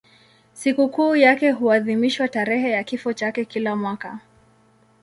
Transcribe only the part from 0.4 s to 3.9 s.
Sikukuu yake huadhimishwa tarehe ya kifo chake kila